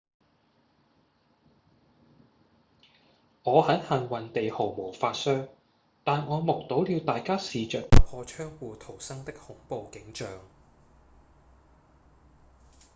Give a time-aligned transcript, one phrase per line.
[3.45, 5.47] 「我很幸運地毫髮無傷
[6.03, 10.27] 但我目睹了大家試著打破窗戶逃生的恐怖景象」